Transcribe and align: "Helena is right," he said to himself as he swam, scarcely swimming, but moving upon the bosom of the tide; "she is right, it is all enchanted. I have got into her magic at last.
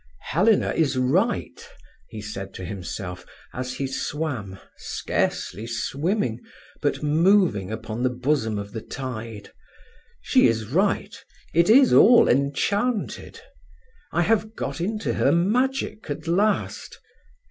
"Helena 0.31 0.71
is 0.71 0.97
right," 0.97 1.63
he 2.09 2.21
said 2.23 2.55
to 2.55 2.65
himself 2.65 3.23
as 3.53 3.75
he 3.75 3.85
swam, 3.85 4.57
scarcely 4.75 5.67
swimming, 5.67 6.39
but 6.81 7.03
moving 7.03 7.71
upon 7.71 8.01
the 8.01 8.09
bosom 8.09 8.57
of 8.57 8.71
the 8.71 8.81
tide; 8.81 9.51
"she 10.19 10.47
is 10.47 10.65
right, 10.69 11.15
it 11.53 11.69
is 11.69 11.93
all 11.93 12.27
enchanted. 12.27 13.41
I 14.11 14.23
have 14.23 14.55
got 14.55 14.81
into 14.81 15.13
her 15.13 15.31
magic 15.31 16.09
at 16.09 16.27
last. 16.27 16.97